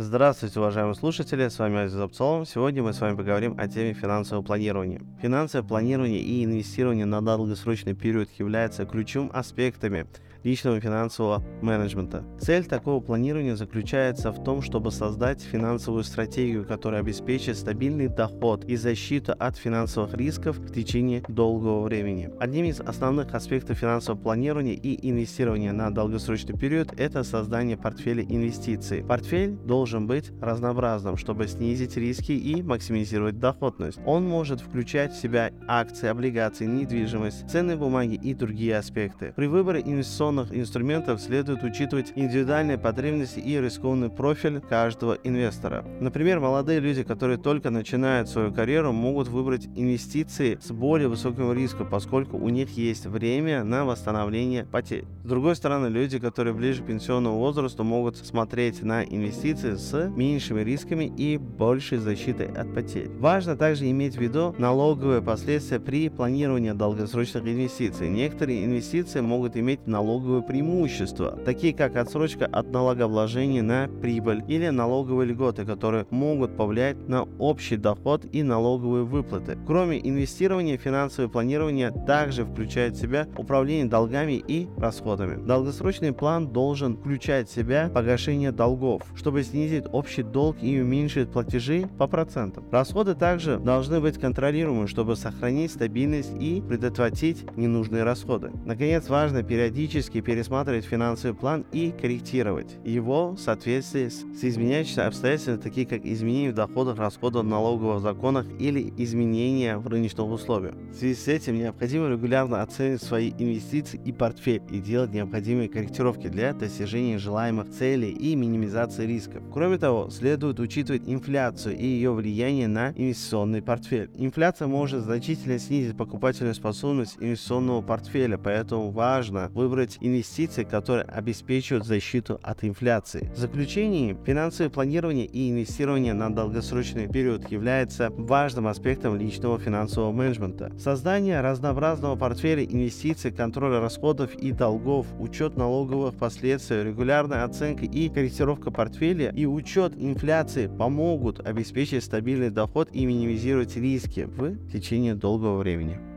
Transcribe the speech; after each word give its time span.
Здравствуйте, 0.00 0.60
уважаемые 0.60 0.94
слушатели, 0.94 1.48
с 1.48 1.58
вами 1.58 1.78
Азиз 1.78 1.98
Абцолом. 1.98 2.46
Сегодня 2.46 2.84
мы 2.84 2.92
с 2.92 3.00
вами 3.00 3.16
поговорим 3.16 3.56
о 3.58 3.66
теме 3.66 3.94
финансового 3.94 4.44
планирования. 4.44 5.02
Финансовое 5.20 5.66
планирование 5.66 6.20
и 6.20 6.44
инвестирование 6.44 7.04
на 7.04 7.20
долгосрочный 7.20 7.94
период 7.94 8.28
являются 8.38 8.86
ключевым 8.86 9.28
аспектами 9.34 10.06
личного 10.44 10.80
финансового 10.80 11.42
менеджмента. 11.62 12.24
Цель 12.40 12.64
такого 12.64 13.00
планирования 13.00 13.56
заключается 13.56 14.30
в 14.30 14.42
том, 14.44 14.62
чтобы 14.62 14.92
создать 14.92 15.42
финансовую 15.42 16.04
стратегию, 16.04 16.64
которая 16.64 17.00
обеспечит 17.00 17.56
стабильный 17.56 18.08
доход 18.08 18.64
и 18.64 18.76
защиту 18.76 19.34
от 19.38 19.56
финансовых 19.56 20.14
рисков 20.14 20.58
в 20.58 20.72
течение 20.72 21.22
долгого 21.28 21.82
времени. 21.82 22.30
Одним 22.38 22.66
из 22.66 22.80
основных 22.80 23.34
аспектов 23.34 23.78
финансового 23.78 24.20
планирования 24.20 24.74
и 24.74 25.10
инвестирования 25.10 25.72
на 25.72 25.90
долгосрочный 25.90 26.56
период– 26.56 26.92
это 26.96 27.24
создание 27.24 27.76
портфеля 27.76 28.22
инвестиций. 28.22 29.02
Портфель 29.02 29.56
должен 29.56 29.87
быть 29.96 30.30
разнообразным, 30.40 31.16
чтобы 31.16 31.48
снизить 31.48 31.96
риски 31.96 32.32
и 32.32 32.62
максимизировать 32.62 33.38
доходность. 33.38 33.98
Он 34.04 34.26
может 34.28 34.60
включать 34.60 35.12
в 35.12 35.20
себя 35.20 35.50
акции, 35.66 36.08
облигации, 36.08 36.66
недвижимость, 36.66 37.48
ценные 37.50 37.76
бумаги 37.76 38.14
и 38.14 38.34
другие 38.34 38.76
аспекты. 38.76 39.32
При 39.36 39.46
выборе 39.46 39.80
инвестиционных 39.80 40.54
инструментов 40.54 41.20
следует 41.20 41.62
учитывать 41.62 42.12
индивидуальные 42.14 42.78
потребности 42.78 43.40
и 43.40 43.60
рискованный 43.60 44.10
профиль 44.10 44.60
каждого 44.60 45.14
инвестора. 45.24 45.84
Например, 46.00 46.40
молодые 46.40 46.80
люди, 46.80 47.02
которые 47.02 47.38
только 47.38 47.70
начинают 47.70 48.28
свою 48.28 48.52
карьеру, 48.52 48.92
могут 48.92 49.28
выбрать 49.28 49.66
инвестиции 49.76 50.58
с 50.60 50.70
более 50.70 51.08
высоким 51.08 51.52
риском, 51.52 51.88
поскольку 51.88 52.36
у 52.36 52.48
них 52.48 52.70
есть 52.70 53.06
время 53.06 53.64
на 53.64 53.84
восстановление 53.84 54.64
потерь. 54.64 55.04
С 55.24 55.28
другой 55.28 55.56
стороны, 55.56 55.86
люди, 55.88 56.18
которые 56.18 56.54
ближе 56.54 56.82
к 56.82 56.86
пенсионному 56.86 57.38
возрасту, 57.38 57.84
могут 57.84 58.16
смотреть 58.16 58.82
на 58.82 59.04
инвестиции 59.04 59.74
с 59.78 60.08
меньшими 60.08 60.60
рисками 60.60 61.12
и 61.16 61.38
большей 61.38 61.98
защитой 61.98 62.48
от 62.48 62.74
потерь. 62.74 63.08
Важно 63.18 63.56
также 63.56 63.90
иметь 63.90 64.16
в 64.16 64.20
виду 64.20 64.54
налоговые 64.58 65.22
последствия 65.22 65.80
при 65.80 66.08
планировании 66.08 66.72
долгосрочных 66.72 67.44
инвестиций. 67.44 68.08
Некоторые 68.08 68.64
инвестиции 68.64 69.20
могут 69.20 69.56
иметь 69.56 69.86
налоговые 69.86 70.42
преимущества, 70.42 71.38
такие 71.44 71.72
как 71.72 71.96
отсрочка 71.96 72.46
от 72.46 72.70
налогообложения 72.72 73.62
на 73.62 73.88
прибыль 74.00 74.42
или 74.48 74.68
налоговые 74.68 75.28
льготы, 75.28 75.64
которые 75.64 76.06
могут 76.10 76.56
повлиять 76.56 77.08
на 77.08 77.22
общий 77.38 77.76
доход 77.76 78.26
и 78.32 78.42
налоговые 78.42 79.04
выплаты. 79.04 79.56
Кроме 79.66 79.98
инвестирования, 79.98 80.76
финансовое 80.76 81.28
планирование 81.28 81.92
также 82.06 82.44
включает 82.44 82.96
в 82.96 83.00
себя 83.00 83.28
управление 83.36 83.86
долгами 83.86 84.42
и 84.46 84.68
расходами. 84.76 85.44
Долгосрочный 85.46 86.12
план 86.12 86.48
должен 86.48 86.96
включать 86.96 87.48
в 87.48 87.54
себя 87.54 87.90
погашение 87.92 88.52
долгов, 88.52 89.02
чтобы 89.14 89.42
снизить 89.42 89.67
общий 89.92 90.22
долг 90.22 90.56
и 90.62 90.80
уменьшить 90.80 91.30
платежи 91.30 91.88
по 91.98 92.06
процентам. 92.06 92.64
Расходы 92.70 93.14
также 93.14 93.58
должны 93.58 94.00
быть 94.00 94.18
контролируемы, 94.18 94.88
чтобы 94.88 95.16
сохранить 95.16 95.72
стабильность 95.72 96.32
и 96.40 96.62
предотвратить 96.66 97.44
ненужные 97.56 98.04
расходы. 98.04 98.50
Наконец, 98.64 99.08
важно 99.08 99.42
периодически 99.42 100.20
пересматривать 100.20 100.84
финансовый 100.84 101.34
план 101.34 101.64
и 101.72 101.92
корректировать 101.92 102.76
его 102.84 103.32
в 103.32 103.38
соответствии 103.38 104.08
с 104.08 104.44
изменяющимися 104.44 105.06
обстоятельствами, 105.06 105.56
такие 105.56 105.86
как 105.86 106.04
изменения 106.04 106.50
в 106.50 106.54
доходах, 106.54 106.98
расходах, 106.98 107.44
налоговых 107.44 108.00
законах 108.00 108.46
или 108.58 108.92
изменения 108.96 109.78
в 109.78 109.86
рыночных 109.86 110.26
условиях. 110.26 110.74
В 110.90 110.94
связи 110.94 111.14
с 111.14 111.28
этим 111.28 111.58
необходимо 111.58 112.08
регулярно 112.08 112.62
оценивать 112.62 113.02
свои 113.02 113.30
инвестиции 113.30 114.00
и 114.04 114.12
портфель 114.12 114.62
и 114.70 114.78
делать 114.78 115.12
необходимые 115.12 115.68
корректировки 115.68 116.28
для 116.28 116.52
достижения 116.52 117.18
желаемых 117.18 117.70
целей 117.70 118.10
и 118.10 118.34
минимизации 118.34 119.06
рисков. 119.06 119.42
Кроме 119.58 119.76
того, 119.76 120.08
следует 120.08 120.60
учитывать 120.60 121.02
инфляцию 121.06 121.76
и 121.76 121.84
ее 121.84 122.12
влияние 122.12 122.68
на 122.68 122.90
инвестиционный 122.90 123.60
портфель. 123.60 124.08
Инфляция 124.14 124.68
может 124.68 125.02
значительно 125.02 125.58
снизить 125.58 125.96
покупательную 125.96 126.54
способность 126.54 127.16
инвестиционного 127.18 127.82
портфеля, 127.82 128.38
поэтому 128.38 128.90
важно 128.90 129.50
выбрать 129.54 129.98
инвестиции, 130.00 130.62
которые 130.62 131.06
обеспечивают 131.06 131.84
защиту 131.84 132.38
от 132.40 132.62
инфляции. 132.62 133.32
В 133.34 133.36
заключении, 133.36 134.16
финансовое 134.24 134.70
планирование 134.70 135.26
и 135.26 135.50
инвестирование 135.50 136.12
на 136.12 136.32
долгосрочный 136.32 137.08
период 137.08 137.50
является 137.50 138.10
важным 138.10 138.68
аспектом 138.68 139.16
личного 139.16 139.58
финансового 139.58 140.12
менеджмента. 140.12 140.70
Создание 140.78 141.40
разнообразного 141.40 142.14
портфеля 142.14 142.64
инвестиций, 142.64 143.32
контроль 143.32 143.76
расходов 143.80 144.36
и 144.36 144.52
долгов, 144.52 145.08
учет 145.18 145.56
налоговых 145.56 146.14
последствий, 146.14 146.84
регулярная 146.84 147.42
оценка 147.42 147.86
и 147.86 148.08
корректировка 148.08 148.70
портфеля 148.70 149.32
и 149.38 149.46
учет 149.46 149.92
инфляции 149.96 150.66
помогут 150.66 151.38
обеспечить 151.46 152.02
стабильный 152.02 152.50
доход 152.50 152.88
и 152.92 153.06
минимизировать 153.06 153.76
риски 153.76 154.24
в 154.24 154.56
течение 154.72 155.14
долгого 155.14 155.58
времени. 155.58 156.07